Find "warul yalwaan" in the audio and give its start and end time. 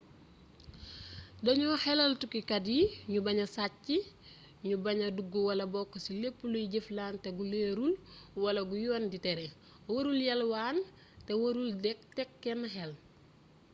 9.91-10.77